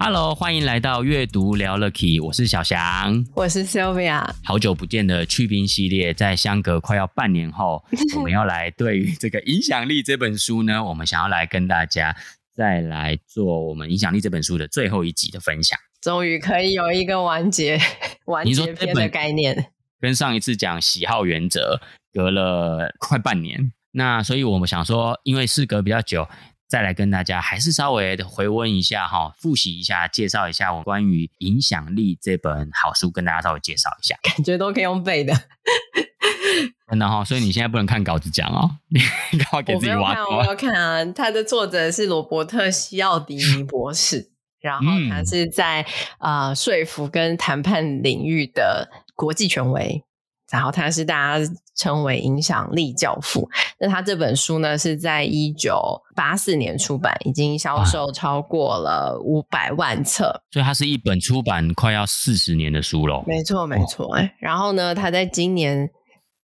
[0.00, 4.24] Hello，欢迎来到阅读聊了 Key，我是小翔，我是 Sylvia。
[4.44, 7.84] 好久不见的去冰系列，在相隔快要半年后，
[8.16, 12.16] 我们要来对于这个《影响力》这本书呢，我们想要来跟大家
[12.54, 15.76] 再来做我们《影响力》这本书的最后一集的分享。
[16.00, 17.78] 终于可以有一个完结
[18.26, 19.66] 完结篇的概念，
[20.00, 21.80] 跟上一次讲喜好原则
[22.12, 26.28] 隔了快半年，那所以我们想说，因为事隔比较久。
[26.68, 34.18] 再来跟大家还是稍微的回温一下哈，复习一下，介绍一下我关于《影响力》这本好书，跟大家稍微介绍一下。
[34.22, 35.32] 感觉都可以用背的，
[36.90, 37.24] 真的哈。
[37.24, 39.00] 所以你现在不能看稿子讲哦，你
[39.38, 40.36] 赶快给自己挖坑。
[40.36, 45.86] 我要看啊，他的作者是罗伯特·西奥迪尼博士，然后他是在
[46.18, 50.04] 呃、说服跟谈判领域的国际权威。
[50.50, 53.48] 然后他是大家称为影响力教父。
[53.78, 63.22] 那他这本书呢，是在一九八四年出版，已经销售超过了五百万册，所以它是一本出版快要四十年的书喽。
[63.26, 64.14] 没错，没错。
[64.16, 65.90] 哎，然后呢，他在今年，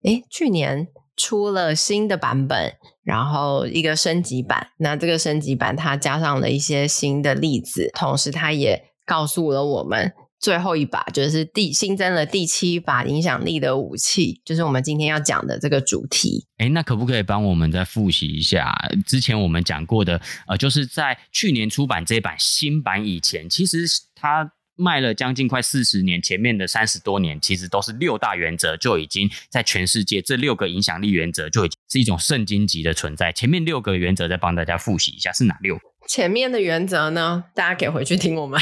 [0.02, 2.72] 哎，去年出了新的版本，
[3.04, 4.68] 然后一个升级版。
[4.78, 10.14] 那这个升级版，它加上了一些新的例子，同时它也告诉了我们。
[10.40, 16.46] 最后一把就是第新增了第七把影响力的武器，就是我们今天要讲的这个主题。
[16.56, 18.74] 哎，那可不可以帮我们再复习一下
[19.06, 20.20] 之前我们讲过的？
[20.48, 33.30] 呃，就是在去年出版这版新版以前，其实它卖了将近快四十年，前面的三十多年其实都是六大原则就已经在全世界这六个影响力原则就已经是一种圣经级的存在。
[33.30, 35.82] 前面六个原则再帮大家复习一下是哪六个？
[36.08, 38.58] 前面的原则呢，大家可以回去听我们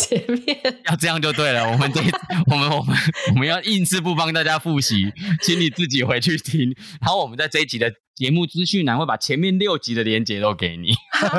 [0.00, 1.70] 前面要这样就对了。
[1.70, 2.00] 我们这
[2.50, 2.96] 我们我们
[3.34, 5.12] 我们要硬是不帮大家复习，
[5.42, 6.74] 请你自己回去听。
[7.00, 10.92] 然后我们在这一集的节目资讯栏会把前面六集的连接都给你，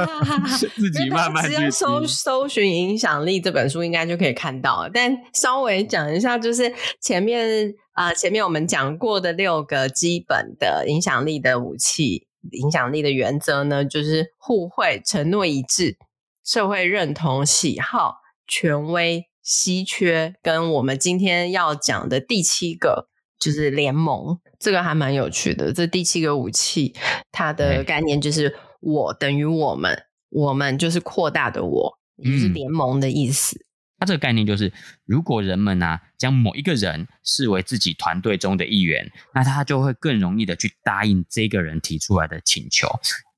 [0.75, 4.89] 自己慢慢去搜搜寻《影响力》这本书，应该就可以看到了。
[4.93, 12.27] 但稍微讲一下，就是前面啊、呃，前面我们讲过的六个基本的影响力的武器。
[12.53, 15.95] 影响力的原则呢，就是互惠、承诺一致、
[16.43, 18.15] 社会认同、喜好、
[18.51, 23.07] 权威、稀缺，跟我们今天要讲的第七个
[23.39, 24.37] 就是联盟。
[24.59, 25.71] 这个还蛮有趣的。
[25.71, 26.93] 这第七个武器，
[27.31, 33.57] 它的概念就是“我等于我们”，我们就是扩大的我，也就是联盟的意思。
[33.57, 33.65] 嗯
[34.01, 34.73] 它这个概念就是，
[35.05, 42.87] 如果人们啊将某一个人视为自己团队中的一员，那他就会更容易的去答应这个人提出来的请求。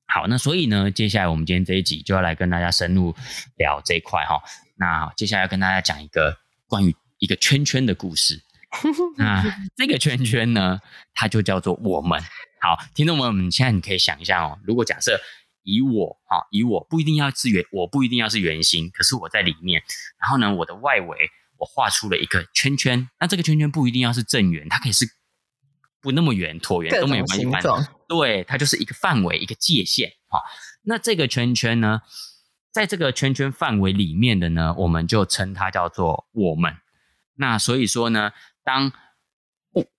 [0.06, 3.14] 好，那所以呢，接下来我们今天这一集就要来跟大家深入
[3.58, 4.40] 聊这一块哈。
[4.76, 8.42] 那接下来要跟大家讲一个关于一个圈圈的故事。
[9.16, 9.44] 那
[9.76, 10.80] 这个圈圈呢，
[11.12, 12.20] 它就叫做我们。
[12.60, 15.20] 好，听众朋友们，现在你可以想一下哦，如果假设。
[15.66, 19.82] 以我哈，以我不一定要是圆，我不一定要是圆心，可是我在里面。
[20.20, 25.06] 然后呢，我的外围我画出了一个圈圈，那这个圈圈不一定要是正圆，它可以是
[26.02, 27.88] 不那么圆、椭圆都没有关系。
[28.06, 30.12] 对，它就是一个范围、一个界限。
[30.28, 30.42] 好，
[30.82, 32.02] 那这个圈圈呢，
[32.74, 36.74] 在这个圈圈范围里面的呢，我们就称它叫做我们。
[37.36, 38.32] 那所以说呢，
[38.64, 38.92] 当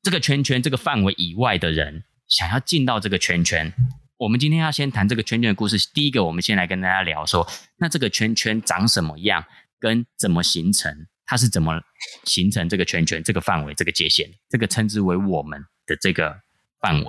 [0.04, 3.74] 这个圈圈这个范围以外的人想要进到这个圈圈。
[4.18, 5.90] 我们今天要先谈这个圈圈的故事。
[5.94, 7.48] 第一个，我们先来跟大家聊说，
[7.78, 9.46] 那这个圈圈长什么样，
[9.80, 11.82] 跟怎么形成，它是怎么
[12.26, 16.42] 形成这个圈圈、这个范围、这个界限，这个称之为我们的这个
[16.82, 17.08] 范围。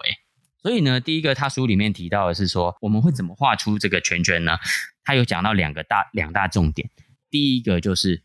[0.66, 4.56] 所以呢，第一个，他书里面提到的是说，我们会怎么画出这个圈圈呢？
[5.04, 6.91] 他有讲到两个大两大重点。
[7.31, 8.24] 第一个就是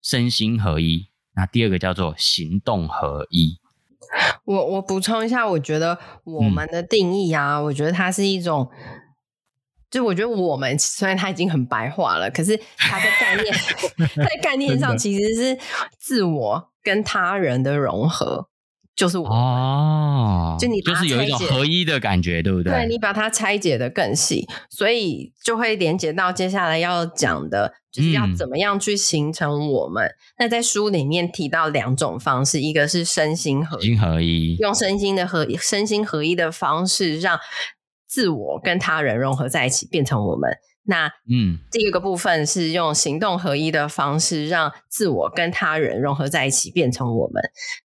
[0.00, 3.58] 身心合一，那第二个叫做行动合一。
[4.44, 8.70] 我我补充一下，我觉得我们的定义啊，嗯、我觉得它是一种，
[9.90, 13.52] 就我觉得我们虽然它已经很白话了，可是它的概念，
[14.14, 15.58] 它的概念上其实是
[15.98, 18.46] 自我跟他人的融合。
[19.00, 22.70] 就是我哦，就你就是有一种合一的感觉，对不对？
[22.70, 30.04] 对，你把它拆解的更细，所以就会连接到接下来要讲的，就是要怎么样去形成我们。
[30.04, 37.40] 嗯、那在书里面提到两种方式，一个是身心合一，合一用身心的合身心合一的方式，让
[38.06, 40.50] 自我跟他人融合在一起，变成我们。
[40.90, 47.40] 那嗯，第二个部分是用行动合一的方式，让自我跟他人融合在一起，变成我们。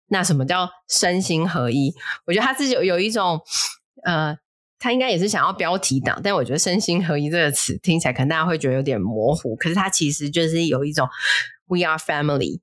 [0.08, 1.94] 那什么叫身心合一？
[2.26, 3.40] 我觉得他自己有有一种
[4.04, 4.36] 呃，
[4.80, 11.08] 他应该也是想要标题党，但我觉得“身心合一”这个词听起来可能大家会觉得有点模糊，可是他其实就是有一种
[11.66, 12.60] “we are family”。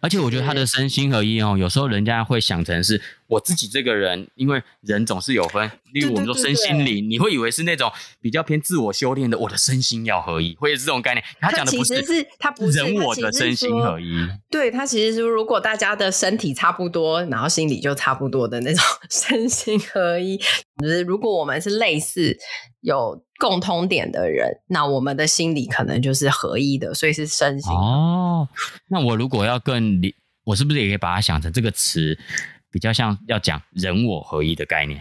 [0.00, 7.90] 而且我觉得他的身心合一哦，有时候人家会想成是我自己这个人，因为人总是有分，例如我们说身心灵，你会以为是那种
[8.20, 11.24] 比较偏自我修炼的，我的身心要合一，会是这种概念。
[11.40, 14.06] 他讲的不是，是他不是人我的身心合一。
[14.50, 20.36] 对，他其实是如果大家的身体差不多，然后心理就差不多的那种 身心合一。
[20.80, 22.36] 就是如果我们是类似
[22.82, 27.72] 有共通点的人，那我们的心理可能就是合一的，所以是身心。
[27.72, 28.48] 哦，
[28.88, 30.14] 那我如果要更理，
[30.44, 32.18] 我是不是也可以把它想成这个词
[32.76, 35.00] 比较像要讲人我合一的概念？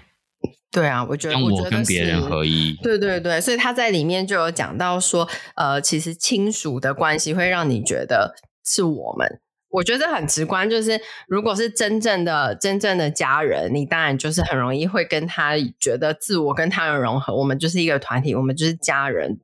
[0.72, 2.74] 对啊，我觉得我跟别人合一。
[2.82, 5.28] 对对对，所以他在里面就有讲到说，
[5.58, 8.34] 呃，其实亲属的关系会让你觉得
[8.66, 9.42] 是我们。
[9.72, 17.36] 我觉得很直观，就是如果是真正的、真正的家人，你当然就是很容易会跟他觉得自我跟他人融合。
[17.36, 19.38] 我们就是一个团体，我们就是家人，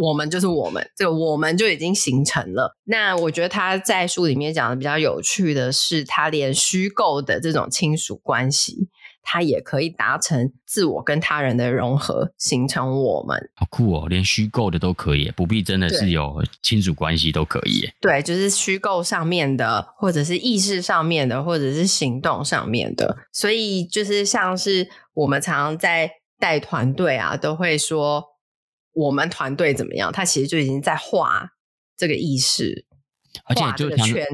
[0.00, 2.76] 我们就是我们，这个我们就已经形成了。
[2.84, 8.88] 那我觉得他在书里面讲的比较有趣的是，他连虚构的这种亲属关系。
[9.30, 13.50] 他也可以达成自我跟他人的融合，形成我们。
[13.54, 14.06] 好酷哦！
[14.08, 17.86] 连虚构的都可以，不必真的是有亲属关系都可以。
[18.00, 23.18] 对，就是虚构上面的，或者是意识上面的，或者是行动上面的。
[23.30, 28.24] 所以就是像是我们常常在带团队啊，都会说
[28.98, 30.10] 我们团队怎么样？
[30.10, 31.52] 他其实就已经在画
[31.96, 32.84] 这个意识，
[33.44, 34.26] 而且就圈。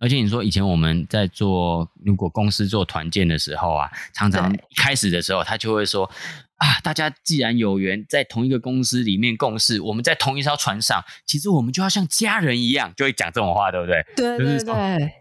[0.00, 6.10] 而且你说以前我们在做，如果公司做团建的时候啊，常常开始的时候，他就会说
[6.56, 14.04] 啊，大家既然有缘在同一个公司里面共事，我们在同一艘船上，其实我们就要像家人一样，就会讲这种话，对不对？
[14.16, 14.74] 对对对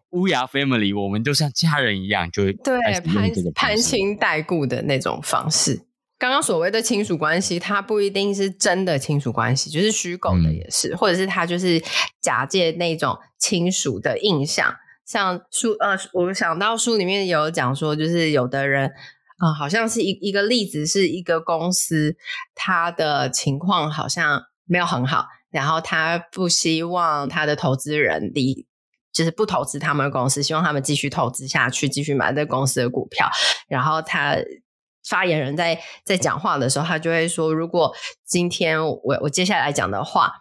[0.09, 5.88] ，We are family，我们就像家人一样，就会对攀攀亲带故的那种方式。
[6.19, 11.81] 刚刚所谓的亲属关系，它不一定是真的亲属关系，就是虚构的也是，或者是他就是
[12.19, 14.75] 假借那种亲属的印象。
[15.06, 18.89] 像书呃，我想到书里面有讲说，就是有的人
[19.38, 22.18] 啊、呃，好像是一一个例子，是一个公司，
[22.54, 28.68] 他的情况好像没有很好，然后他不希望他的投资人离，
[29.13, 33.30] 就是不投资他们的公司，希望他们继续投资下去，继续买这公司的股票，
[33.69, 34.36] 然后他。
[35.09, 37.91] 发言人在在讲话的时候，他就会说：“如果
[38.25, 40.31] 今天我我接下来讲的话，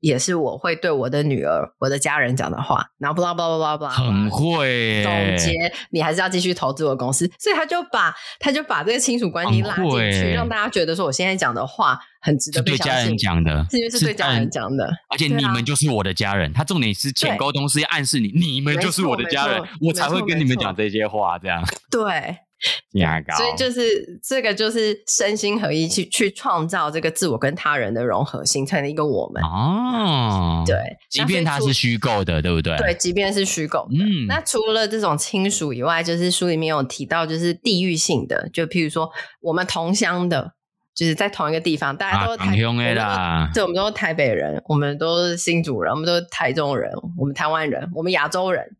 [0.00, 5.52] 也是我会对我的女儿、我的家人讲的话，然后巴拉巴拉巴拉巴拉，很会总结，
[5.90, 12.86] 你还是要继续投资我公司。”所以他就把他就把这个亲属关系拉进去，让大家觉得说我现在讲的话很值得被相信。
[12.86, 16.52] 对家人讲的，是因为是对家人讲的，而且你们就是我的家人。
[16.52, 21.36] 他重点是前沟通是要暗示你，你们就是我的家人，我才会跟你们讲这些话。
[21.36, 21.60] 这样
[21.90, 22.38] 对。
[23.36, 30.64] 所以就是这个，就是身心合一去去创造这个自我跟他人的融合，形成了一个我们哦。
[30.66, 30.76] 对，
[31.08, 32.76] 即便它是虚构的，对不对？
[32.78, 33.86] 对，即便是虚构。
[33.92, 39.08] 嗯，那除了这种亲属以外，就是书里面有提到，就是地域性的，就譬如说
[39.40, 40.54] 我们同乡的，
[40.94, 43.48] 就是在同一个地方，大家都是台中的啦。
[43.54, 48.74] 对，我们都是台北人，我们都是新竹人，我们都是台中人，我们台湾人，我们亚洲人。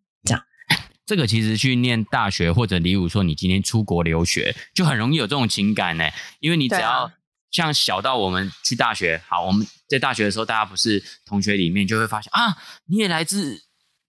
[1.08, 6.04] 这个其实去念大学，或者例如说你今天出国留学，就很容易有这种情感呢。
[6.38, 7.10] 因为你只要
[7.50, 13.62] 像小到我们去大学，好，我们在大学的时候，大家不是同学里面就会发现啊，你也来自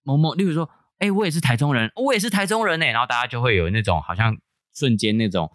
[0.03, 4.36] 某某，例如说，哎，我也是台中人，我也是台中人呢，然后大家就会有那种好像
[4.75, 5.50] 瞬间那种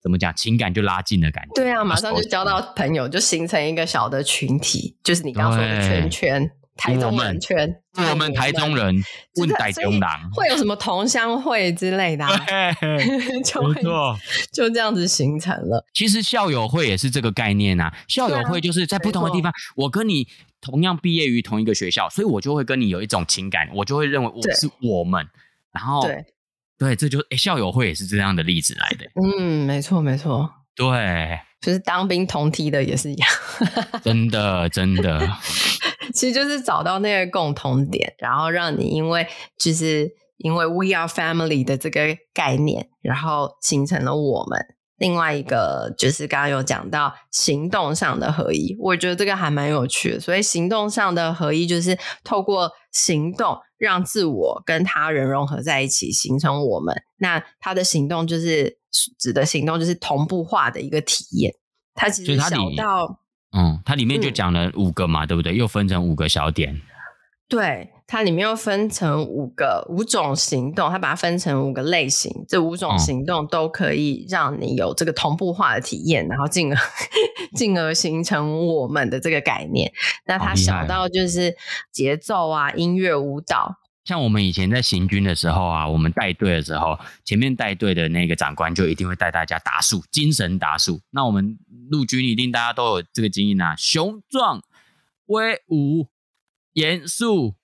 [0.00, 1.54] 怎么讲，情感就拉近的感觉。
[1.56, 6.48] 对啊，马上就交到朋友，就形成一个小的群体，就是你刚刚说的圈圈。
[6.76, 7.74] 台中人圈，
[8.10, 8.94] 我们台中人
[9.36, 10.02] 问台中人。
[10.32, 12.46] 会有什么同乡会之类的、啊，
[13.44, 13.82] 就会
[14.52, 15.84] 就这样子形成了。
[15.94, 20.28] 其实校友会也是这个概念啊，校友会就是在不同的地方，我跟你
[20.60, 25.26] 同样毕业于同一个学校，所以我就会跟你有一种情感，我就会认为我是我们。
[25.72, 26.24] 然后对，
[26.78, 29.06] 对，这就诶校友会也是这样的例子来的。
[29.22, 33.30] 嗯，没错，没错，对，就是当兵同梯的也是一样，
[34.04, 35.30] 真的，真的。
[36.12, 39.26] 其实就是找到那个共同点，然后让你因为
[39.58, 44.58] 就是因为 we are family 的这个概念，然后形成了我们。
[44.98, 50.20] 另外一个就是刚刚有讲到行动上的合一，我觉得这个还蛮有趣的。
[50.20, 56.94] 所以行动上的合一就是透过行动让自我跟他人融合在一起，形成我们。
[57.18, 58.78] 那他的行动就是
[59.18, 61.52] 指的行动就是同步化的一个体验。
[61.94, 63.20] 他其实小到。
[63.52, 65.54] 嗯，它里面就讲了五个嘛，嗯、对不对？
[65.54, 66.80] 又分成五个小点。
[67.48, 76.78] 对，它里面又分成五个五种行动，它把它分成五个类型，这五种行动都可以让你有这个同步化的体验，然后进而
[77.54, 79.92] 进而形成我们的这个概念。
[80.26, 81.54] 那它小到就是
[81.92, 83.76] 节奏啊、音乐、舞蹈。
[84.06, 91.02] 像我们以前在行军的时候啊，我们带队的时候，前面带队的那个长官就一定会带大家打数，精神打数。
[91.10, 91.58] 那我们
[91.90, 94.62] 陆军一定大家都有这个经验啊，雄壮、
[95.26, 96.08] 威武。
[96.76, 97.54] 严肃、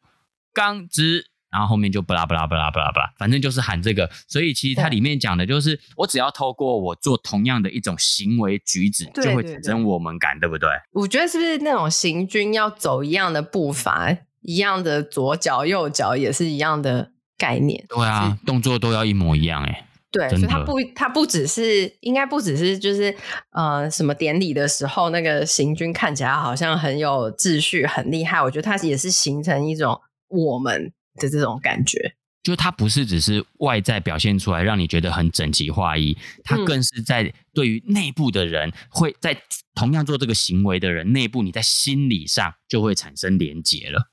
[0.55, 4.11] 刚直，然后后面就不拉不拉不拉不拉不拉，反正就是喊这个。
[4.27, 10.71] 所以其实它里面讲的就是，我只要透过我做同样的一种行为举止，就会产生我们感，对不对？
[10.93, 17.85] 我觉得是不是那种行军要走一样的步伐，一样的左脚右脚，也是一样的概念？
[17.89, 19.89] 对啊，动作都要一模一样哎。
[20.11, 23.17] 对，所以他不，它不只是，应该不只是，就是
[23.53, 28.43] 呃，什么典礼的时候，那个行军看起来好像很有秩序，很厉害。
[28.43, 39.35] 我觉得它也是形成一种我们的这种感觉，就它不是只是外在表现出来让你觉得很整齐划一，它更是在对于内部的人，会在
[39.75, 44.11] 同样做这个行为的人内部，你在心理上就会产生连结了。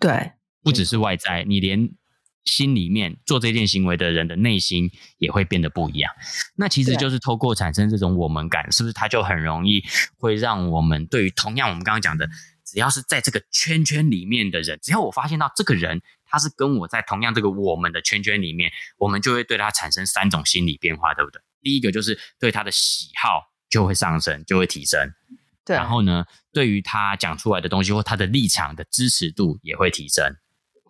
[0.00, 1.90] 对，不只是外在，你连。
[2.46, 4.88] 心里面做这件行为的人的内心
[5.18, 6.12] 也会变得不一样，
[6.54, 8.92] 那其实就是透过产生这种我们感，是不是？
[8.92, 9.82] 它就很容易
[10.16, 12.28] 会让我们对于同样我们刚刚讲的，
[12.64, 21.42] 只要是在这个圈圈里面的人，只要我发现到这个人他是跟我在同样这个我们的圈圈里面，我们就会对他产生三种心理变化，对不对？
[21.62, 25.12] 第一个就是对他的喜好就会上升，就会提升。
[25.66, 25.76] 对。
[25.76, 30.24] 然后呢，对于他讲出来的东西或他的立场的支持度也会提升。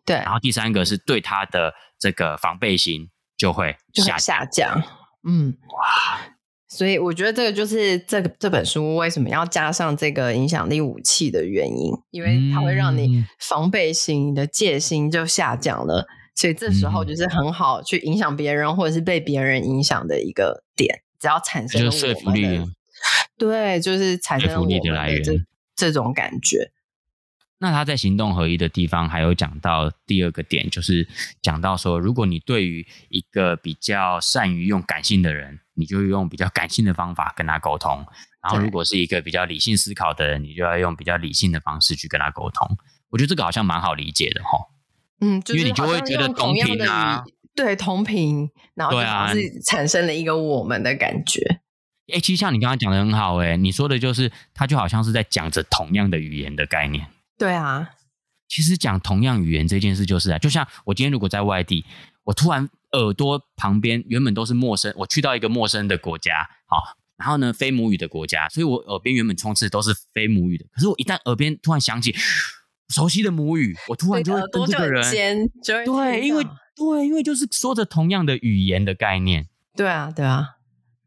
[0.04, 4.80] 对，然后第三个是对他的这个防备心就会下下降，
[5.26, 6.20] 嗯，哇，
[6.68, 16.06] 所以我觉得这个就是这个这本书为什么要加上这个影响力武器的原因，因为它会让你防备心、你的戒心就下降了，
[16.36, 22.62] 所以这时候就是很好去影响别人或者是被别人影响的一个点，只要产生说服力，
[23.38, 25.32] 对，就是产生我们的这
[25.74, 26.70] 这种感觉。
[27.58, 31.08] 那他在行动合一的地方，还有讲到第二个点，就是
[31.40, 38.04] 讲到说，如果你对于一个比较善于用感性的人，你就用比较感性的方法跟他沟通；
[38.42, 42.76] 然后如果是一个比较理性思考的人，你就要用比较理性的方式去跟他沟通。
[43.08, 44.50] 我觉得这个好像蛮好理解的哈。
[45.22, 47.24] 嗯，就是、因为你就会觉得同频啊，
[47.54, 48.92] 对，同频，然后
[49.32, 51.60] 就产生了一个我们的感觉。
[52.12, 57.06] 哎、啊，其实像你刚刚讲的很好，哎，你说的就是他就好像是在讲着同样的语言的概念。
[57.38, 57.90] 对啊，
[58.48, 61.84] 其实讲同样语言这件事就是啊，就像我今天如果在外地，
[62.24, 72.14] 我突然耳朵旁边原本都是陌生，我去到一个陌生的国家，好，然后呢，非母语的国家，所以我耳边原本充斥都是非母语的，可是我一旦耳边突然响起
[72.88, 75.02] 熟悉的母语，我突然就会跟这个人，
[75.84, 76.44] 对，因为
[76.76, 80.55] 对，因为就是说着同样的语言的概念，对啊，对啊。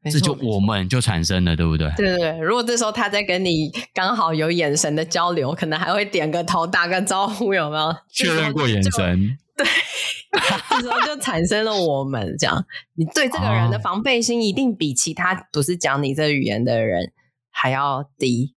[0.05, 1.91] 这就我们就产生了，对不对？
[1.97, 2.39] 对对对。
[2.39, 7.95] 如果这时候他在跟你刚好有眼神的交流，可能还会点个头、打个招呼，有没有？
[8.09, 9.37] 确认过眼神。
[9.59, 9.67] 对，
[10.69, 12.65] 这时候就产生了我们这样。
[12.95, 17.11] 你对这个人的 防备心一定比其他不是讲你这语言的人
[17.51, 18.53] 还要低。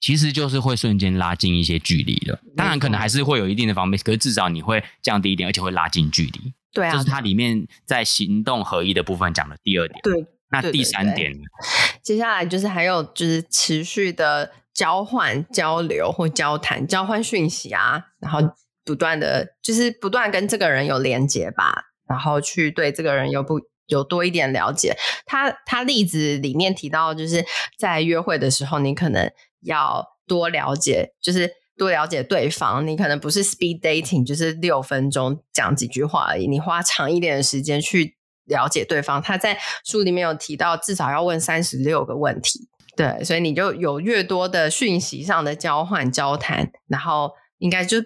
[0.00, 2.38] 其实就是会瞬间拉近一些距离的。
[2.56, 6.54] 当然，可能还是会有一定的防备，可是至少你会降低一点，而且会拉近距离。
[6.72, 10.00] 对啊，这是它里面在行动合一的部分讲的第二点。
[10.02, 10.26] 对。
[10.50, 18.38] 那第三点，对对对，接下来就是还有就是持续的交换、交流或交谈、交换讯息啊，然后
[18.84, 24.96] 不断的就是不断跟这个人有连接吧，然后去对这个人有不有多一点了解。
[25.26, 27.44] 他他例子里面提到，就是
[27.76, 29.28] 在约会的时候，你可能
[29.62, 32.86] 要多了解，就是多了解对方。
[32.86, 38.15] 你可能不是 speed dating，就是六分钟讲几句话而已，你花长一点的时间去。
[38.46, 42.68] 了解对方，他在书里面有提到，至少要问三十六个问题。
[42.96, 47.98] 对，所以你就有越多的讯息上的交换交谈，然后应该就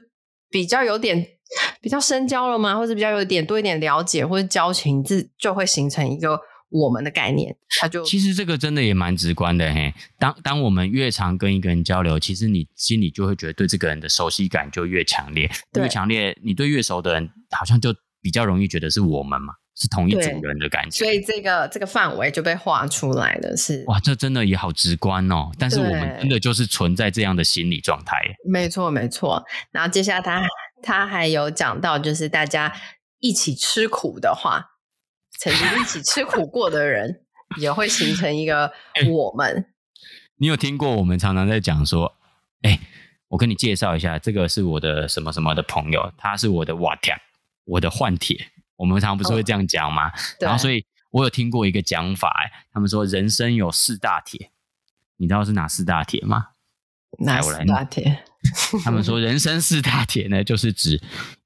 [0.50, 1.24] 比较有点
[1.80, 2.76] 比较深交了吗？
[2.76, 7.56] 或者比较有点多一点了解或者交情，自就会形成一个我们的概念。
[7.78, 9.94] 他就其实这个真的也蛮直观的嘿。
[10.18, 15.48] 当当我们越常跟一个人交流，其实你心里就会觉得对这个人的熟悉感就越强烈，
[15.80, 19.54] 越强烈，你对越熟的人，好像就比较容易觉得是我们嘛。
[19.76, 23.56] 是同一组人的感觉，所以这个这个范围就被画出来了。
[23.56, 25.50] 是哇，这真的也好直观哦。
[25.58, 28.20] 但是我们真的就是存在这样的心理状态。
[28.44, 29.42] 没错，没错。
[29.70, 30.42] 然后接下来他
[30.82, 32.74] 他还有讲到，就是大家
[33.20, 34.72] 一起吃苦的话，
[35.38, 37.22] 曾经一起吃苦过的人，
[37.58, 38.72] 也会形成一个
[39.08, 39.66] 我们。
[40.36, 42.16] 你有听过我们常常在讲说，
[42.62, 42.80] 哎、欸，
[43.28, 47.14] 我跟你介绍一下，这个是我的什么什么的朋友，他是我的瓦铁，
[47.64, 48.48] 我的换铁。
[48.80, 50.08] 我们常常不是会这样讲吗？
[50.08, 54.52] 哦、然后，所以我有听过一个讲法，哎，他们说人生有四大铁，
[55.18, 56.46] 你知道是哪四大铁吗？
[57.18, 58.24] 哪四大铁？
[58.82, 60.98] 他们说人生四大铁呢，就是指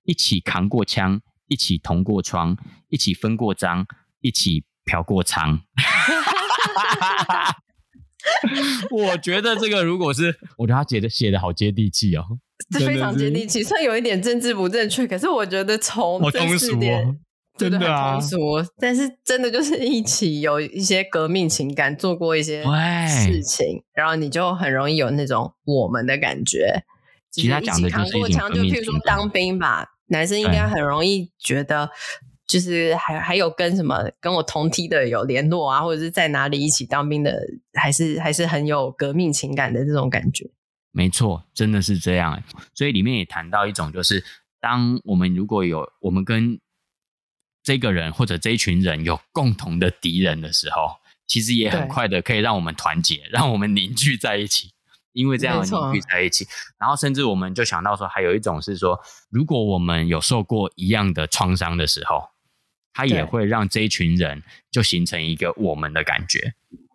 [0.04, 2.56] 一起扛过枪，一起同过窗，
[2.88, 3.84] 一起分过赃，
[4.20, 5.58] 一起嫖过娼。
[8.92, 17.16] 我觉得这个如果是，我觉得他写的写的好接地气哦，这非常接地气，虽然有一点政治不正确，可是我觉得从这四点，哦、
[17.56, 18.18] 真的啊，
[18.78, 22.62] 但是真的就是一起有一些革命情感，做过一些
[23.06, 26.84] 事情，然后你就很容易有那种我们的感觉。
[27.30, 31.90] 其实他讲的就是一种革命情感，就譬如说当兵吧，男生应该很容易觉得。
[32.46, 37.34] 就是还还有跟什么跟我同梯的有联络啊，或者是在哪里一起当兵的，
[37.72, 40.50] 还是还是很有革命情感的这种感觉。
[40.94, 42.42] 没错，真的是这样。
[42.72, 44.24] 所以里面也谈到一种，就是
[44.60, 46.60] 当我们如果有我们跟
[47.62, 50.96] 这个人或者这一群人有共同的敌人的时候，
[51.26, 54.70] 其实也很快的可以让我们团结，让我们凝聚在一起。
[55.12, 56.46] 因为这样凝聚在一起，
[56.78, 58.98] 然后甚至我们就想到说，还有一种是说，
[59.28, 62.30] 如果我们有受过一样的创伤的时候。
[62.96, 66.54] 它也会让这一群人就形成一个我们的感觉。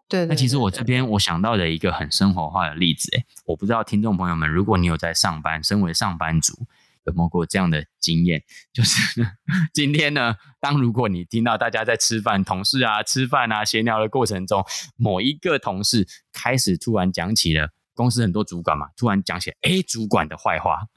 [0.10, 6.66] 对，那其实我这边我想到的一个很生活化的例子，诶，我不知道听众朋友们，如果你有在上班，身为上班族，
[7.06, 8.44] 有没有过这样的经验？
[8.74, 9.24] 就是
[9.72, 20.88] 今天呢，当如果你听到大家在吃饭，同事啊吃饭啊闲聊的过程中，某一个同事开始突然讲起了公司很多主管嘛，突然讲起 A 主管的坏话。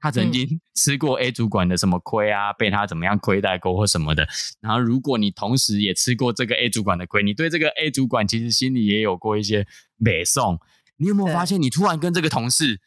[0.00, 4.26] 他曾经 吃过 A 主管的什么亏啊，被他怎么样亏待过或什么的。
[4.60, 10.58] 然后，如果你同时也吃过这个 A 主管的亏，你对这个 A 主管其实心里也有过一些美送。
[10.98, 12.80] 你有没有发现，你突然跟这个同事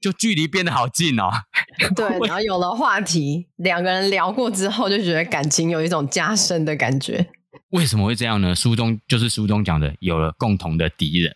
[0.00, 1.30] 就距离变得好近哦？
[1.96, 7.30] 对，然后有了话题，两个人聊过之后，就觉得感情有一种加深的感觉。
[7.70, 8.54] 为什么会这样呢？
[8.54, 11.32] 书中就是书中讲的，有了共同的敌人，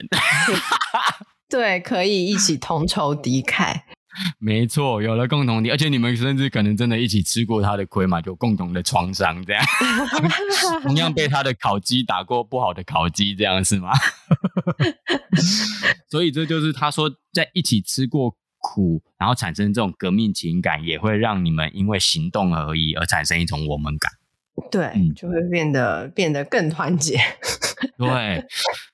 [1.48, 3.82] 对，可以一起同仇敌忾。
[4.38, 9.64] 没错，有了共同点，而且你们甚至可能真的一起吃过他的亏嘛，有共同的创伤，这样
[10.82, 13.90] 同样被他的烤鸡打过不好的烤鸡，这样是吗？
[16.08, 24.10] 所以这就是他说，在一起吃过苦，然后产生这种革命情感，也会让你们因为行动而已而产生一种我们感。
[24.70, 27.18] 对，就会变得变得更团结。
[27.98, 28.44] 对，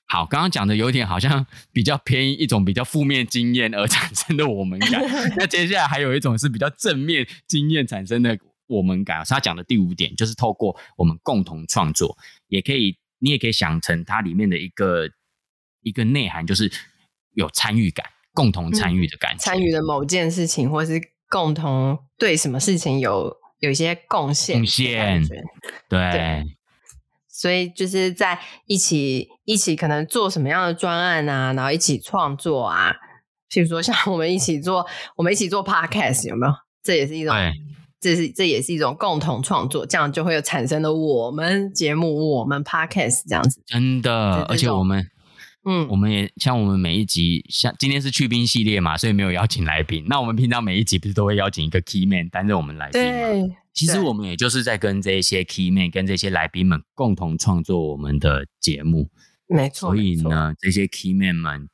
[0.07, 5.01] 好，刚刚讲的有点好像比较偏一种比较负面经验而产生的我们感。
[5.37, 9.23] 那接下来还有一种是比较正面经验产生的我们感。
[9.23, 15.07] 是他讲的第五点，就是透过我们共同创作，也可以，你也可以想成它里面的一个
[15.81, 16.71] 一个内涵，就是
[17.33, 23.40] 有参与感，共同参与的感觉，参与了某件事情，或是共同对什么事情有。
[23.61, 25.23] 有一些贡献，贡献，
[25.87, 26.43] 对，对，
[27.29, 32.93] 所以就是在一起一起可能做什么样的专案啊，然后一起创作啊，
[33.49, 36.53] 譬如说像我们一起做，我们一起做 podcast 有没有？
[36.83, 37.33] 这也是一种，
[37.99, 45.07] 这是这也是一种共同创作，这样就会有产生了我们节目，我们 podcast 这样子，真的，而且我们。
[45.65, 50.05] 嗯，我们也像我们每一集，像今天是去冰系列嘛，所以没有邀请来宾。
[50.07, 53.09] 那我们平常每一集不是都会邀请一个 key man 担任我们来宾吗？
[53.09, 59.09] 对，其实我们也就是在跟这些 key man 跟这些来宾们共同创作我们的节目。
[59.47, 61.69] 没错，所以呢，这些 key man 们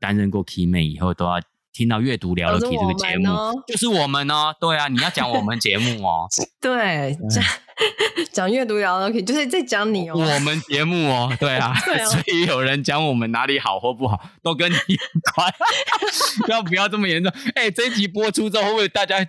[0.00, 1.40] 担任过 key man 以后都要。
[1.76, 4.56] 听到阅读聊了 Key 这个节目，哦、就是我们哦。
[4.58, 6.26] 对啊，你要讲我们节目哦。
[6.58, 7.44] 对，讲
[8.32, 10.14] 讲阅读聊了 Key，就是在讲你哦。
[10.16, 11.74] 我们节目哦，对啊。
[11.84, 15.52] 对哦、所以有人讲我们哪里好或不好，都跟你有关。
[16.48, 17.32] 要不要这么严重？
[17.54, 19.26] 哎、欸，这一集播出之后，会不会大家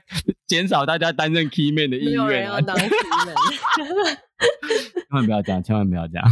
[0.47, 2.13] 减少大家担任 Key Man 的意愿？
[2.13, 2.89] 有人要当 Key
[3.25, 3.35] Man。
[5.09, 6.25] 千万不要这样，千万不要这样。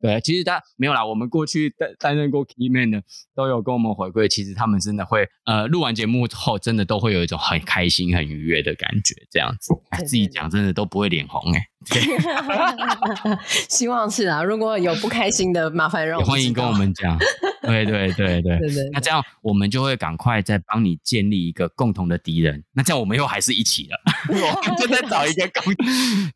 [0.00, 1.04] 对，其实他没有啦。
[1.04, 3.02] 我们过去担担任过 key man 的，
[3.34, 4.28] 都有跟我们回馈。
[4.28, 9.14] 其实他们真的会，呃，录完节目后，真的都会有一种很开心、很愉悦的感觉。
[9.30, 9.74] 这样子，
[10.06, 11.59] 自己讲真的都不会脸红哎。
[13.68, 17.18] 希望是啊，如果有不开心的，麻烦让我欢迎跟我们讲。
[17.62, 18.58] 对对对 对，
[18.92, 22.62] 那这样我们就会赶快再帮你建立一个共同的敌人。
[22.72, 25.72] 那这样我们又还是一起了， 我们就在找一个共，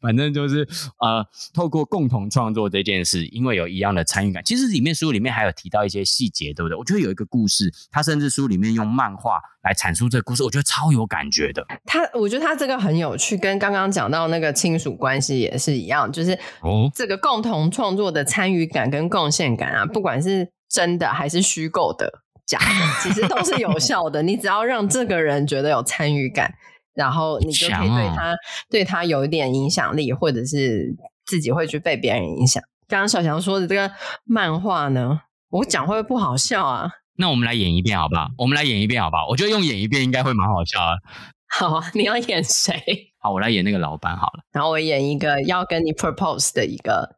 [0.01, 0.67] 反正就是
[0.99, 4.43] 呃，透过共同创作这件事，因为有一样的参与感。
[4.45, 6.77] 其实里面书里面还有提到一些细节，对不对？
[6.77, 11.67] 我觉得有一个故事，他甚至书里面用漫画来阐述这个故事，我觉得超有感觉的。
[11.85, 22.65] 他我觉得他这个很有趣，跟刚刚讲到那个亲属关系也是一样，就是哦，这个共同创作的参与感跟贡献感啊，不管是真的还是虚构的、假的，
[23.03, 24.23] 其实都是有 效的。
[24.23, 26.53] 你只要让这个人觉得有参与感，
[26.95, 28.37] 然后你就可以对他、哦、
[28.71, 32.63] 对他有一点影响力，或者是自己会去被别人影响。
[32.87, 33.91] 刚刚小强说的这个
[34.25, 36.91] 漫画呢，我讲会不会不好笑啊？
[37.17, 38.29] 那我们来演一遍好不好？
[38.39, 39.29] 我们来演一遍好不好？
[39.29, 40.97] 我觉得用演一遍应该会蛮好笑啊。
[41.49, 43.14] 好啊，你要演谁？
[43.25, 44.45] 好，我来演那个老板好了。
[44.53, 47.17] 然后我演一个要跟你 propose 的一个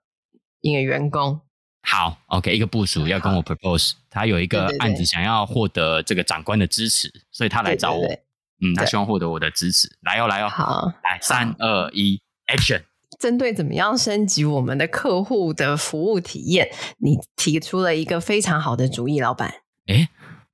[0.61, 1.40] 一个员工。
[1.83, 7.99] 好，OK，一个部署要跟我 propose，他有一个案子想要获得这个长官的支持，所以他来找我。
[8.03, 8.23] 对对对
[8.62, 9.99] 嗯，他希望获得我的支持。
[10.03, 10.49] 来哦，来哦。
[10.49, 12.83] 好，来，三二一，Action！
[13.19, 19.53] 针对怎么样升级我们的客户的服务体验，你提出了一个非常好的主意，老板。
[19.88, 20.09] 诶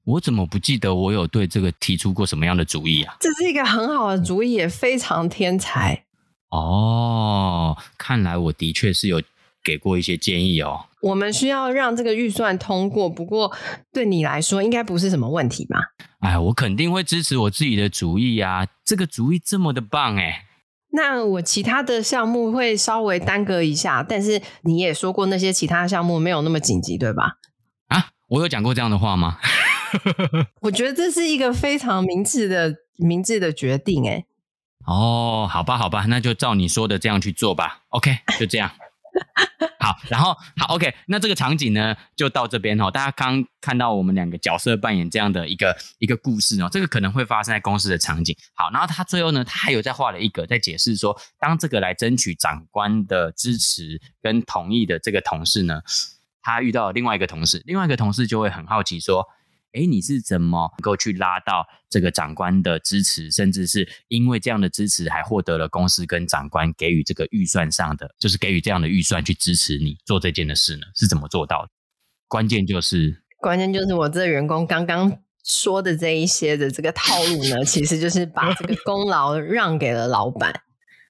[0.04, 3.14] 我怎么不记得我有对这个提出过什么样的主意啊？
[3.20, 6.04] 这是一个很好的主意，也非常天才。
[6.50, 9.22] 哦，看来我的确是有
[9.64, 10.86] 给过一些建议哦。
[11.00, 13.52] 我们需要让这个预算通过，不过
[13.92, 15.78] 对你来说应该不是什么问题吧？
[16.20, 18.66] 哎，我肯定会支持我自己的主意啊！
[18.84, 20.46] 这个主意这么的棒哎。
[20.94, 27.38] 那我其他的项目会稍微耽搁一下，但是你也说过那些其他项目没有那么紧急，对吧？
[27.88, 29.38] 啊，我有讲过这样的话吗？
[30.62, 34.24] 我觉得这是一个非常明智的、明智的决定，哎。
[34.86, 37.82] 哦，好吧，好吧，那就照你说的这样去做吧。
[37.90, 38.70] OK，就这样。
[39.78, 42.90] 好，然后好，OK，那这个场景呢，就到这边哦。
[42.90, 48.34] 大家刚看到我们两个角色扮演这样的一个一个故事哦，这个可能会发生在公司的场景。
[48.54, 55.82] 好，然后他最后呢，他还有再画了一个，在解释说，当这个来争取长官的支持跟同意的这个同事呢，
[56.42, 59.28] 他遇到了另外一个同事，另外一个同事就会很好奇说。
[59.72, 70.82] 诶，你是怎么能够去拉到这个长官的支持，甚至是因为这样的支持，还获得了公司跟长官给予这个预算上的，就是给予这样的预算去支持你做这件的事呢？
[70.94, 71.68] 是怎么做到的？
[72.28, 80.52] 关键就是，关键就是我这个员工刚刚说的这一些的这个套路呢，其实就是把这个功劳让给了老板，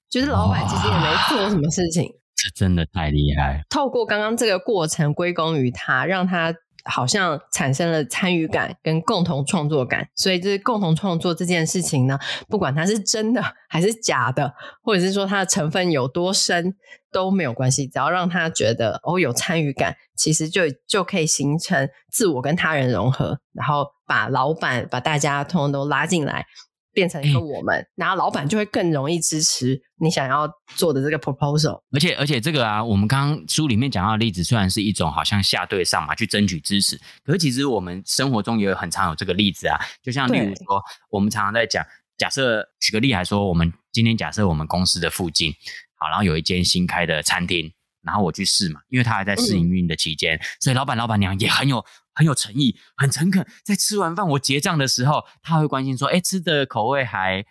[0.09, 2.05] 就是老板其实也没做什么事情，
[2.37, 3.65] 这真的太厉害。
[3.69, 6.55] 透过刚刚这个过程归功于他，让他。
[6.85, 12.19] 好像产生了参与感跟共同创作感，所以这共同创作这件事情呢，
[12.49, 16.75] 不管它是真的还是假的，或者是说它的成分有多深
[17.11, 26.47] 都没有关系，只要让他觉得哦有参与感，其实就就可以形成自我跟他人融合，然后把老板把大家通通都拉进来。
[26.93, 31.81] 变成一个我们，然后老板就会更容易支持你想要做的这个 proposal。
[31.91, 39.79] 而且，而且这个啊，我们刚刚书里面讲到的例子，虽然是一种好像下对上嘛，去争取支持，可是其实我们生活中也有很常有这个例子啊。
[40.03, 41.85] 就像例如说，我们常常在讲，
[42.19, 45.55] 假设举个例来说，我们今天假设我们公司的附近，
[45.97, 47.73] 好，然后有一间新开的餐厅。
[48.05, 53.47] 然后我去试嘛，因为他还在试营运的期间，嗯、所以老板老板娘也很有很有诚意，很诚恳。
[53.65, 57.45] 在吃完饭我结账的时候，他会关心说：“哎，吃的口味还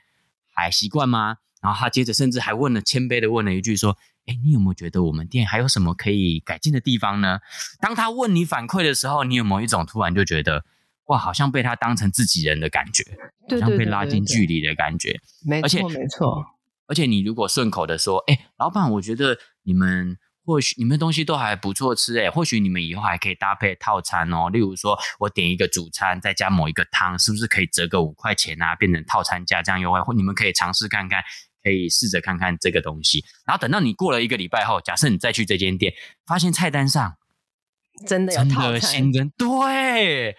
[0.53, 7.39] 还习惯吗？”然后他接着甚至还问了谦卑的问了一句说：“哎，你有没有觉得我们店还有什么可以改进的地方呢？”
[7.79, 10.65] 当他问你反馈的时候，你有没有一种突然就觉得
[11.05, 13.03] 哇，好像被他当成自己人的感觉，
[13.49, 15.19] 好像被拉近距离的感觉？
[15.45, 16.45] 没错，没错。
[16.87, 24.49] 而且你如果顺口的说：“哎，老板，我觉得你们。”或许你们东西都还不错吃诶，或许你们以后还可以搭配套餐哦。
[24.49, 28.75] 例如说，我点一个主餐，再加某一个汤，是不是可以折个五块钱啊？
[28.75, 31.23] 变成套餐价这样优惠，或你们可以尝试看看，
[31.63, 33.23] 可以试着看看这个东西。
[33.45, 35.93] 然后等到你过了一个礼拜后，假设你再去这间店，
[36.25, 37.17] 发现菜单上
[38.07, 40.35] 真的有套餐，新增，对，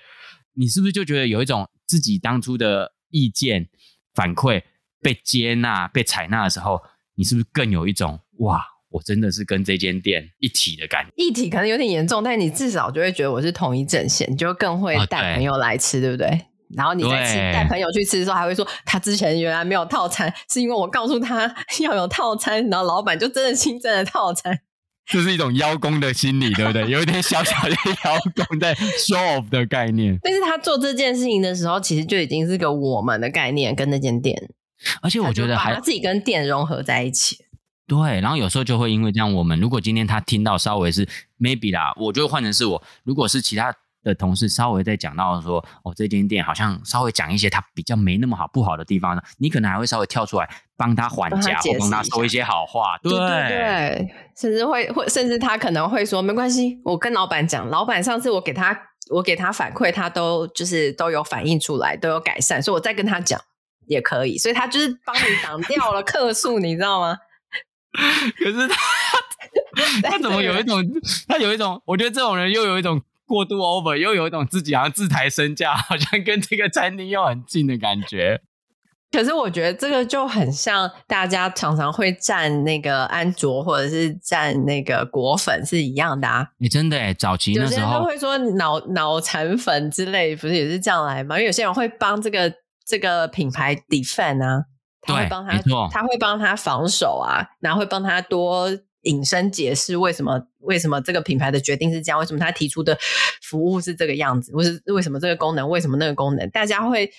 [0.55, 3.69] 你是不是就觉得有一种自己当初的意见
[4.15, 4.65] 反馈
[5.01, 6.83] 被接纳、被采纳的时候，
[7.15, 8.71] 你是不是更有一种哇？
[8.92, 16.46] 我真的是跟这间店一体的感觉，一体可能有点严重，但你至少就会觉得我是同一阵线，就更会带朋友来吃，对，对不对？
[16.74, 24.59] 然后你在吃带朋友去吃的时候，还会说他之前原来没有套餐，是因为我告诉他 要有套餐，然后老板就真的新增了套餐。
[25.05, 26.88] 这是一种邀功的心理，对不对？
[26.88, 27.70] 有一点小小的
[28.05, 30.16] 邀功在 show off 的概念。
[30.22, 34.48] 但是他做这件事情的时候，其实就已经是个我们的概念，跟那间店，
[35.02, 37.37] 而且我觉得还把他自己跟店融合在一起。
[37.92, 41.07] 对，然后有时候就会因为这样，我们如果今天他听到稍微是
[41.38, 58.74] maybe 啦，我就换成是我，如果是其他的同事稍微在讲到说，哦，这间店好像稍微讲一些他比较没那么好不好的地方呢，你可能还会稍微跳出来帮他缓颊，或帮他说一些好话，对对，对，甚至会会甚至他可能会说没关系，我跟老板讲，老板上次我给他
[59.11, 63.38] 我给他反馈，他都就是都有反映出来，都有改善，所以我再跟他讲
[63.87, 67.18] 也可以，所以他就是帮你挡掉了 客诉，你知道吗？
[68.38, 68.76] 可是他，
[70.11, 70.83] 他怎么有一种，
[71.28, 78.40] 他有一种，我觉得这种人又有一种过度 over，又有一种自己好像自抬身价，好像跟这个餐厅又很近的感觉。
[79.11, 86.48] 可是我觉得这个就很像大家常常会蘸那个安卓或者是蘸那个果粉是一样的啊。
[86.57, 91.37] 你、欸、真的哎，早期那时候会说脑脑残粉之类，不是也是这样来吗？
[91.37, 92.50] 因为有些人会帮这个
[92.87, 94.64] 这个品牌 defend 啊，
[95.03, 95.59] 他会帮他，
[95.91, 98.71] 他会帮他防守啊，然后会帮他多
[99.03, 102.97] 引申解释为什么为什么这个品牌的决定是这样，为什么他提出的
[103.43, 107.12] 服务是这个样子，或是为什么这个功能，为什么那个功能，大家会。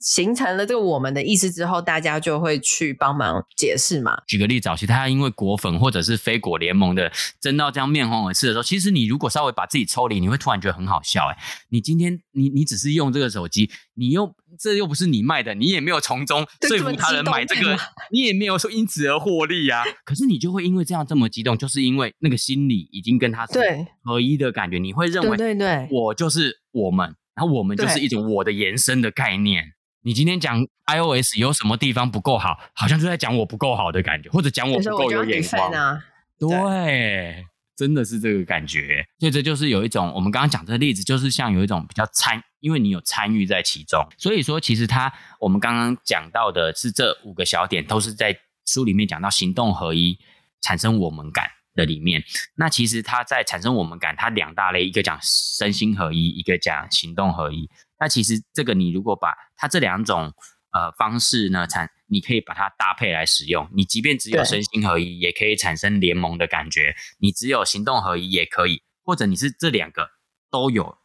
[0.00, 4.22] 形成了这个我们的意思之后，大家就会去帮忙解释嘛。
[4.26, 11.26] 举个例子，早期他因为果粉或者是非果联盟的争到这样面红耳赤的时候，其实你如果稍微把自己抽离，你会突然觉得很好笑。
[11.28, 11.38] 哎，
[11.70, 17.78] 你今天你你只是用这个手机，你又这又不是你卖的，你也没有从中 说服他人买这个，
[18.12, 19.82] 你也没有说因此而获利啊。
[20.04, 23.58] 可是你就会因为这样这么激动，就是因为那个心理已经跟他是
[24.02, 29.72] 合一的感觉，你会认为对对对，我就是我们，然后我们就是一种我的延伸的概念。
[30.04, 35.98] 你今天讲 iOS 有什么地方不够好，好像就在讲我不够好的感觉，或者讲我不够有眼光啊。
[36.38, 39.02] 对，对，真的是这个感觉。
[39.18, 50.18] 所以这就是有一种，我们刚刚讲这个例子，就是像有一种比较参，因为你有参与在其中，所以说其实它我们刚刚讲到的是这五个小点，都是在书里面讲到行动合一
[50.60, 52.22] 产生我们感的里面。
[52.56, 57.70] 那其实它在产生我们感，它两大类，一个讲身心合一，一个讲行动合一。
[58.04, 60.30] 那其实这个你如果把它这两种
[60.72, 63.66] 呃方式呢产，你可以把它搭配来使用。
[63.74, 70.10] 你即便只有身心合一，也可以产生联盟的感觉；你只有行动合一也可以，或者你是这两个
[70.50, 70.98] 都有，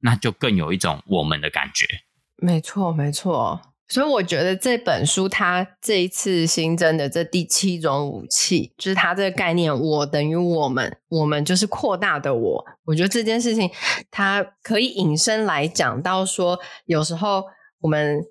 [0.00, 1.86] 那就更有一种我们的感觉。
[2.34, 3.69] 没错，没错。
[3.90, 12.64] 所以我觉得这本书它这一次新增的这第七种武器，就是它这个概念“我等于我们”，我们就是扩大的我。
[12.84, 13.68] 我觉得这件事情
[14.08, 17.42] 它可以引申来讲到说，有时候
[17.80, 18.22] 我们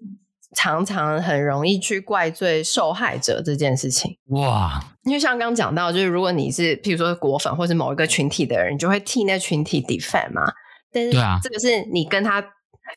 [0.56, 4.17] 常常很容易去怪罪受害者这件事情。
[4.28, 4.82] 哇！
[5.04, 10.54] 因为像刚刚讲到，就是如果你是譬如说果粉或是某一个群体的人，你就会替那群体 defend 嘛。
[10.93, 11.12] 但是
[11.43, 12.41] 这个是你跟他。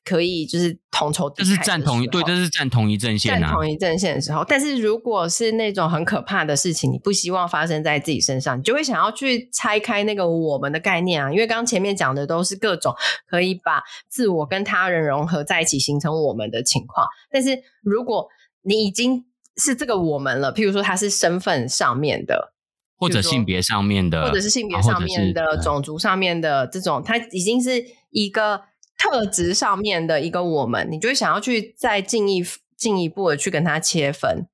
[0.04, 4.44] 可以就是同仇敌忾，这是站同一对，这是站同一阵线，站同一阵线的时候。
[4.46, 11.30] 但是如果是那种很可怕的事情，你不希望发生在自己身上，你就会想要去拆开那个我们的概念啊。
[11.30, 12.94] 因为刚刚前面讲的都是各种
[13.28, 17.06] 可以把自我跟他人融合在一起形成我们的情况。
[17.30, 18.28] 但是如果
[18.62, 19.24] 你已经
[19.56, 22.54] 是这个我们了，譬如说他是身份上面的，
[22.96, 28.62] 或者性别上面的，或者是性别上面的、种族上面的这种，他已经是一个。
[29.02, 32.44] 特质上面的一个我们，你就会想要去再进一
[32.76, 34.46] 进一步的去跟他切分，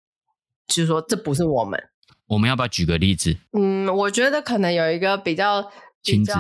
[0.67, 1.79] 就是说这不是我们。
[2.29, 3.37] 我们要不要举个例子？
[3.53, 5.63] 嗯，我觉得可能有一个比较
[6.03, 6.35] 比较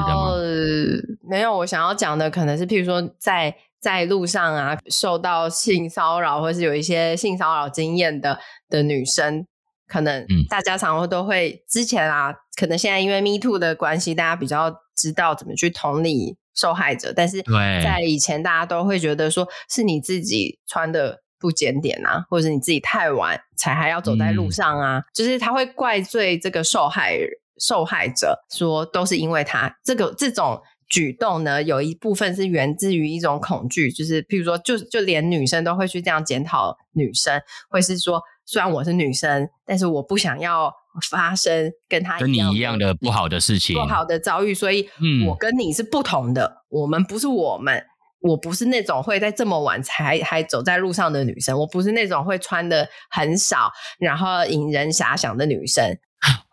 [1.29, 1.59] 没有。
[1.59, 9.47] 我想要讲的可能是，譬如说在在路上啊，受到性骚扰或是有一些性骚扰经验的的女生，
[9.87, 16.37] 可能大家常常都会之前啊，可能现在因为 Me Too 的关系，大家比较知道怎么去同理。
[16.59, 17.41] 受害者，但是
[17.85, 27.17] 在以前，大家都会觉得说是你自己穿的不检点啊，或者是你自己太晚才还要走在路上啊，嗯、就是他会怪罪这个受害
[27.61, 37.41] 受害者，说都是因为他这个这种举动呢，有一部分是源自于一种恐惧，就是譬如说，就就连女生都会去这样检讨女生，
[37.71, 40.75] 会是说，虽然我是女生，但是我不想要。
[41.11, 44.89] 发生跟他跟你一样的不好的事情，不好的遭遇，所以
[45.27, 46.45] 我跟你是不同的。
[46.45, 47.85] 嗯、我们不是我们，
[48.21, 55.97] 我不是那种会在这么晚才还走在路上的女生，我不是那种会穿的很少，然后引人遐想的女生。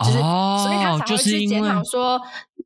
[0.06, 2.22] 就是，哦、所以他才会去检讨说，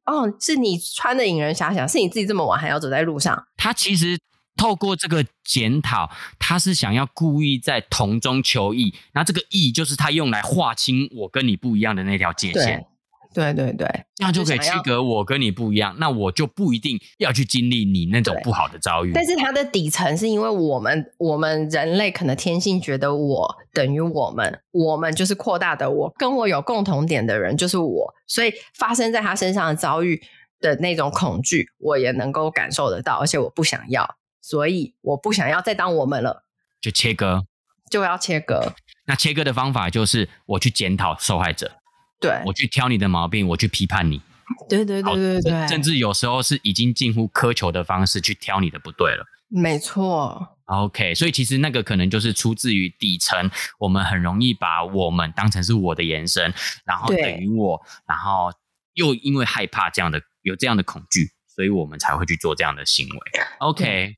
[0.05, 3.45] 哦，是你穿的引人遐想，是你自己这么晚还要走在路上。
[3.55, 4.17] 他其实。
[4.59, 12.85] 透过这个检讨，他是想要故意在同中求异，那这个异就是他用来划清我跟你不一样的那条界限。
[13.31, 19.11] 对对对，这样就可以区隔我跟你不一样，那我就不一定要去经历你那种不好的遭遇。
[19.13, 30.19] 但是它的底层是因为我们我们人类可能天性觉得我等于我们，我们就是扩大的我，跟我有共同点的人就是我，所以发生在他身上的遭遇
[30.59, 34.15] 的那种恐惧，我也能够感受得到，而且我不想要。
[34.41, 36.45] 所以我不想要再当我们了，
[36.81, 37.45] 就切割，
[37.91, 38.73] 就要切割。
[39.05, 41.71] 那切割的方法就是我去检讨受害者，
[42.19, 44.21] 对，我去挑你的毛病，我去批判你，
[44.69, 49.25] 对对对对对，甚至有时候是已经近乎苛求的方式去挑你的不对了。
[49.49, 50.55] 没错。
[50.65, 53.49] OK，所以其实那个可能就是出自于底层，
[53.79, 56.53] 我们很容易把我们当成是我的延伸，
[56.85, 58.53] 然后等于我，然后
[58.93, 61.31] 又因为害怕这样的有这样的恐惧。
[61.47, 63.19] 所以我们才会去做这样的行为。
[63.57, 64.15] OK，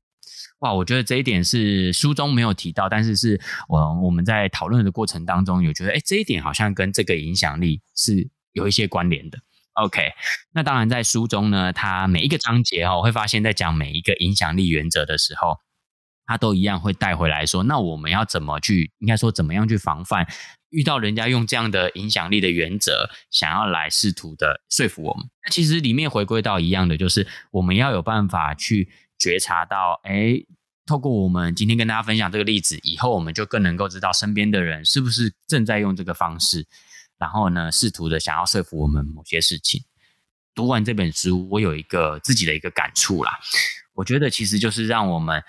[0.62, 9.38] 哇，我觉得这一点是书中没有提到，但是是我我们在讨论的过程当中有觉得，哎，这一点好像跟这个影响力是有一些关联的。
[9.74, 10.12] OK，
[10.52, 15.58] 那当然在书中呢，它每一个章节哦，会发现在讲每一个影响力原则的时候，
[16.26, 20.28] 它都一样会带回来说，那我们要怎么去，应该说怎么样去防范？
[20.70, 28.88] 遇到人家用这样的影响力的原则，想要来试图的说服我们，那其实里面回归到一样的，就是我们要有办法去
[29.22, 30.46] 觉察到，诶，
[30.84, 36.66] 透过我们今天跟大家分享这个例子，以后我们就更能够知道身边的人是不是正在用这个方式，
[37.18, 39.84] 然后呢，试图的想要说服我们某些事情。
[40.54, 43.38] 读完这本书，我有一个自己的一个感触啦，
[43.94, 45.42] 我觉得其实就是让我们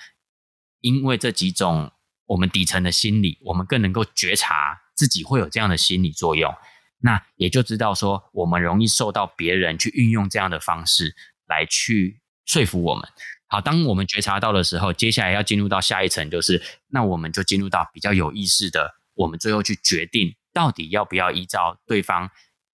[0.82, 1.92] 因为这几种
[2.28, 4.82] 我们底层的心理，我们更能够觉察。
[4.96, 6.54] 自己会有这样的心理作用，
[7.00, 11.16] 那也就知道说，我们容易受到别人去运用这样的方式
[11.48, 13.10] 来去说服我们。
[13.54, 22.32] 好，当我们觉察到的时候，接下来要进入到下一层，就是那我们就进入到比较有意识的，我们最后去决定到底要不要依照对方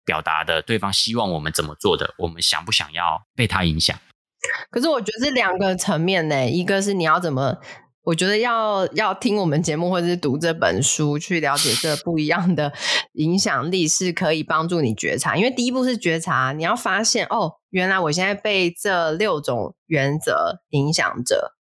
[0.05, 3.99] 表达的，对方希望我们怎么做的，我们想不想要被他影响？
[4.69, 7.57] 可是我觉得是两个层面呢，一个是你要怎么。
[8.07, 12.73] 我觉得要要听我们节目或者是读这本书，去了解这不一样的
[13.15, 15.37] 影响力，是可以帮助你觉察。
[15.37, 21.57] 因为第一步是觉察，你要发现哦，原来我现在被这六种原则影响着，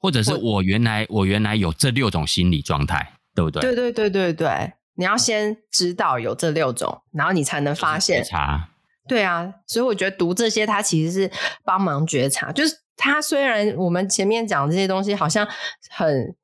[0.00, 3.60] 或者是我原来我原来有这六种心理状态，对不对？
[3.60, 8.24] 对对对对对，你要先知道有这六种，然后你才能发现。
[8.24, 8.70] 觉察。
[9.06, 11.30] 对啊，所以我觉得读这些，它其实是
[11.62, 12.83] 帮忙觉察，就是。
[12.96, 15.46] 它虽然我们前面讲这些东西好像
[15.90, 16.36] 很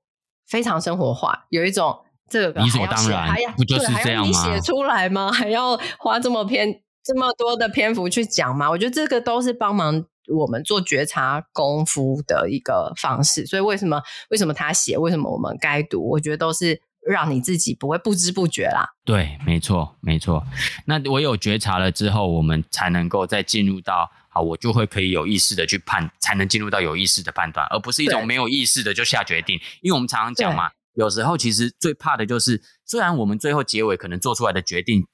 [0.47, 4.27] 非常生活化，有一种这个理所当然，还要不就是这样吗？
[4.27, 5.31] 你写出来吗？
[5.31, 8.69] 还要花这么篇这么多的篇幅去讲吗？
[8.69, 10.05] 我觉得这个都是帮忙
[10.37, 13.47] 我们做觉察功夫的一个方式。
[13.47, 14.99] 所以为什么为什么他写？
[14.99, 16.11] 为什么我们该读？
[16.11, 18.91] 我觉得都是让你自己不会不知不觉啦。
[19.05, 20.45] 对，没错，没错。
[20.87, 24.11] 那我有觉察了之后，我们才能够再进入到。
[24.33, 29.61] 好，我就会可以有意识的去判，才能进入到有意识的判断，而不是一种没有意识的就下决定。
[29.83, 35.05] 因为我们常常讲嘛，有时候其实最怕的就是，虽然我们最后结尾可能做出来的决定、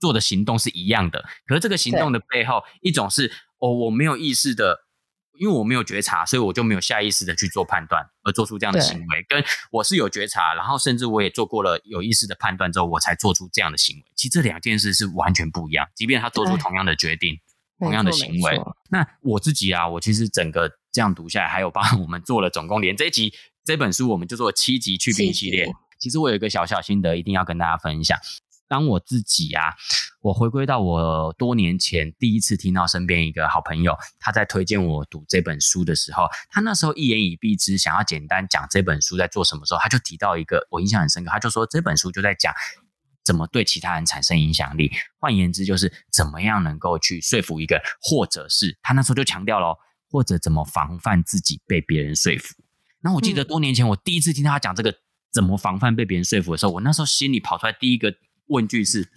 [0.00, 4.86] 做的行动是一样的，可是这个行动的背后，一种是哦，我没有意识的，
[5.38, 9.26] 因为我没有觉察，所以我就没有下意识的去做判断，而做出这样的行为。
[9.28, 14.04] 跟我是有觉察，然后甚至我也做过了有意识的判断之后，我才做出这样的行为。
[14.16, 17.38] 其实这两件事是完全不一样，即便他做出同样的决定。
[17.78, 18.60] 同样的行为，
[18.90, 23.32] 那我自己啊，我其实整个这样读下来，还有帮我们做了总共连这一集
[23.64, 25.66] 这本书，我们就做七集去病系列。
[26.00, 28.18] 其实我有一个小小心得，一定要跟大家分享。
[28.68, 29.74] 当我自己啊，
[30.20, 42.52] 我回归到我多年前第一次听到身边一个好朋友他在推荐我读这本书的时候，他那时候一言以蔽之，想要简单讲这本书在做什么时候，他就提到一个我印象很深刻，他就说这本书就在讲。
[43.28, 44.90] 怎么对其他人产生影响力？
[45.18, 49.76] 换言之，就是怎么样能够去说服一个，或者是他那时候就强调了，
[50.10, 52.54] 或者怎么防范自己被别人说服。
[53.02, 54.94] 那我记得多年前我第一次听到他讲这个
[55.30, 58.14] 怎么防范被别人说服的时候，我那时候心里跑出来第一个
[58.46, 59.10] 问句是：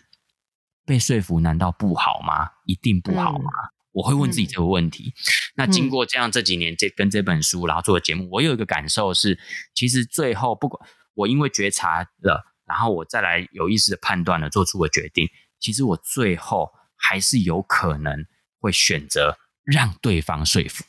[0.85, 2.49] 被说服难道不好吗？
[2.65, 3.49] 一定不好吗？
[3.93, 5.13] 我会问自己这个问题。
[5.55, 9.39] 那经过这样这几年这跟这本书然后做的节目，我有一个感受是，
[9.73, 12.50] 其实最后不管我因为觉察了。
[12.71, 15.29] 然后我再来有意识的判断了，做出个决定。
[15.59, 18.25] 其实我最后还是有可能
[18.61, 20.85] 会选择让对方说服。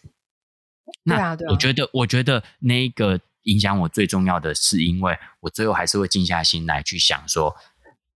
[1.02, 7.56] 那我觉得，我觉得那个影响我最重要的是，因为我最后还是会静下心来去想说，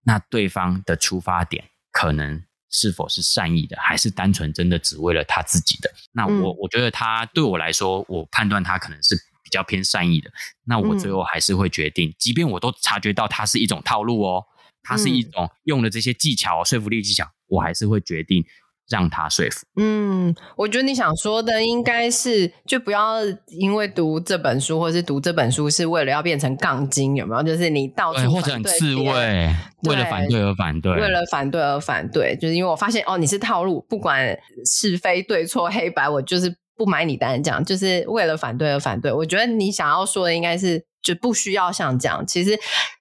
[0.05, 5.92] 那对方的出发点可能是否是善意的，还是单纯真的只为了他自己的？
[6.12, 9.16] 那我我觉得他对我来说，我判断他可能是。
[9.46, 10.28] 比较偏善意的，
[10.64, 14.42] 那我最后还是会决定，嗯、即便我都察觉到它是一种套路哦，
[14.82, 18.44] 它是一种用的这些技巧、说服力技巧，我还是会决定
[18.88, 19.64] 让他说服。
[19.76, 27.42] 嗯，我觉得你想说的应该是，就不要因为读这本书，或者是读这本书是为了要变成杠精，有没有？
[27.44, 36.57] 就是你到处或者很刺猬，为了反对而反对，为了反对而反对，就是因为我发现哦，你是套路，不管是非对错黑白，我就是。
[36.77, 39.11] 不买你单讲，就是为了反对而反对。
[39.11, 42.24] 我觉得你想要说的应该是，就不需要像这样。
[42.27, 42.59] 其实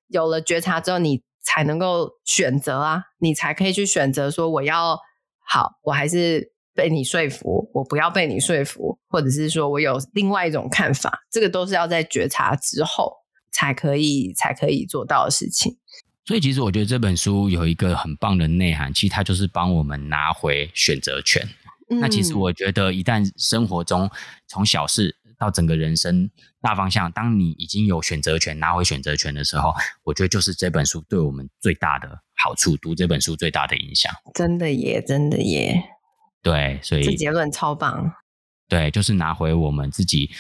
[0.08, 4.98] 有了觉察之后，你才能够选择啊，你才可以去选择说，我要
[5.46, 11.26] 好，我还是被你说服，我不要被你说服，或者是说我有另外一种看法。
[11.30, 13.12] 这个都是要在觉察之后
[13.52, 15.78] 才可以才可以做到的事情。
[16.26, 21.48] 所以，其实我觉得这本书有一个很棒的内涵，其实它就是帮我们拿回选择权。
[21.90, 24.10] 嗯、那其实我觉得，一旦生活中
[24.48, 26.30] 从小事到整个人生
[26.62, 29.74] 大方向，当你已经有选择权，拿回选择权的时候，
[30.04, 34.12] 我觉得就是这本书对我们最大的好处，读这本书最大的影响。
[34.34, 35.84] 真的耶，真的耶。
[36.42, 38.14] 对，所以这结论超棒。
[38.68, 40.32] 对，就是拿回我们自己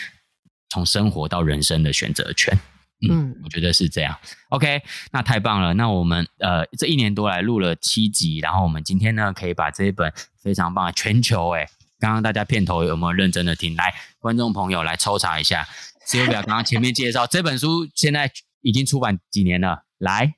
[0.69, 2.57] 从生活到人生的选择权。
[3.01, 4.17] 嗯，嗯，我觉得是这样。
[4.49, 4.81] OK，
[5.11, 5.73] 那太棒了。
[5.73, 11.67] 那我们呃这一年多来录了七集，然后我们今天呢可以把这一本非常棒的全球诶，
[11.99, 13.75] 刚刚大家片头有没有认真的听？
[13.75, 15.67] 来，观众朋友来抽查一下。
[16.07, 18.31] Sylvia 刚刚前面介绍这本书现在
[18.61, 19.83] 已经出版几年了？
[19.97, 20.35] 来，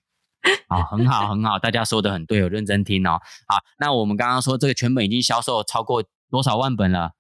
[0.70, 3.20] 好，很好很好，大家说的很对，有认真听哦。
[3.48, 7.12] 好，那我们刚刚说这个全本已经销售超过多少万本了？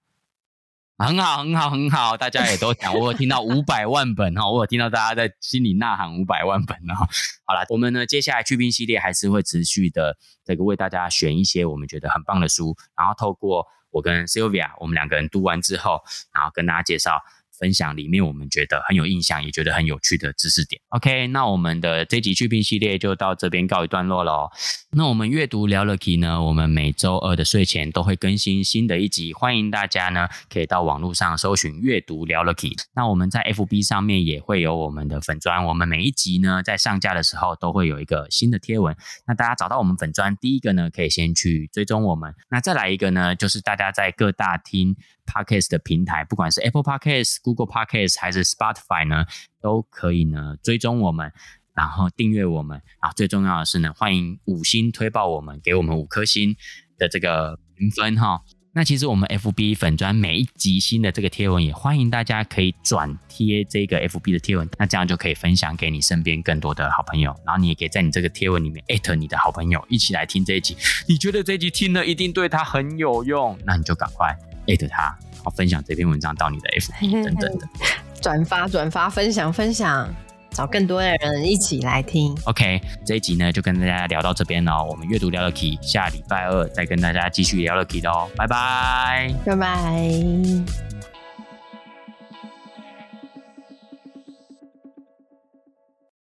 [0.97, 7.07] 很好，很好，很好，大家也都讲，我有听到五百万本哈，我有听到大家在心里呐喊五百万本哈。
[7.45, 16.01] 好了，我们呢接下来去冰系列还是会持续的这个为大家选一些我们觉得很棒的书，然后透过我跟 Sylvia 我们两个人读完之后，
[16.33, 17.21] 然后跟大家介绍。
[17.57, 20.81] 分享里面我们觉得很有印象，也觉得很有趣的知识点。
[20.89, 24.49] OK，那我们的这集去冰系列就到这边告一段落喽。
[24.91, 32.75] 那我们阅读聊了 key 呢，我们每周二的睡前都会更新新的一集，欢迎大家呢可以到网络上搜寻阅读聊了 key。
[32.95, 38.95] 那我们在 FB 上面也会有我们的粉专，我们每一集呢在上架的时候都会有一个新的贴文。
[39.27, 42.33] 那大家找到我们粉专，第一个呢可以先去追踪我们。
[42.49, 44.95] 那再来一个呢，就是大家在各大听
[45.25, 49.23] Podcast 的平台，不管是 Apple Podcast、Google Podcast 还是 Spotify 呢，
[49.61, 51.31] 都可以呢追踪我们，
[51.73, 52.81] 然后订阅我们。
[52.99, 56.57] 啊，最重要的是呢，欢迎五星推爆我们，给我们五颗星
[56.97, 58.41] 的这个评分哈。
[58.73, 67.33] 那其实我们 FB 粉专每一集新的这个贴文，也欢迎大家可以转贴这个 FB 的贴文，那这样就可以分享给你身边更多的好朋友。
[67.45, 70.75] 然后你也可以在你这个贴文里面艾特你的好朋友，一起来听这一集。
[71.07, 74.37] 你觉得这一集听了一定对他很有用，那你就赶快。
[74.67, 75.17] 艾特他，
[75.49, 77.67] 分享这篇文章到你的 FB 等等的，
[78.21, 80.07] 转发转发分享分享，
[80.51, 82.35] 找更多的人一起来听。
[82.45, 90.96] OK，这一集呢就跟大家聊到这边了，我们阅读聊了 key，下礼拜二再跟大家继续聊了 key 喽，拜拜，拜拜。